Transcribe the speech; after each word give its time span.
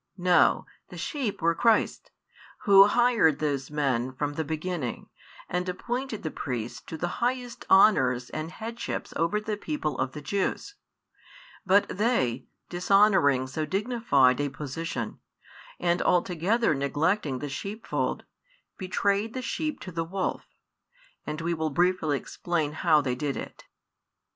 No: 0.17 0.65
the 0.89 0.97
sheep 0.97 1.43
were 1.43 1.53
Christ's, 1.53 2.09
Who 2.63 2.85
hired 2.87 3.37
those 3.37 3.69
men 3.69 4.13
from 4.15 4.33
the 4.33 4.43
beginning, 4.43 5.09
and 5.47 5.69
appointed 5.69 6.23
the 6.23 6.31
priests 6.31 6.81
to 6.87 6.97
the 6.97 7.07
highest 7.21 7.65
honours 7.69 8.31
and 8.31 8.49
headships 8.49 9.13
over 9.15 9.39
the 9.39 9.57
people 9.57 9.99
of 9.99 10.13
the 10.13 10.19
Jews: 10.21 10.73
but 11.67 11.87
they, 11.87 12.47
[dishonouring] 12.71 13.45
so 13.45 13.63
dignified 13.67 14.41
[a 14.41 14.49
position], 14.49 15.19
and 15.79 16.01
altogether 16.01 16.73
neglecting 16.73 17.37
the 17.37 17.47
sheepfold, 17.47 18.25
betrayed 18.79 19.35
the 19.35 19.43
sheep 19.43 19.79
to 19.81 19.91
the 19.91 20.03
wolf, 20.03 20.47
and 21.27 21.41
we 21.41 21.53
will 21.53 21.69
briefly 21.69 22.17
explain 22.17 22.71
how 22.71 23.01
they 23.01 23.13
did 23.13 23.37
it. 23.37 23.65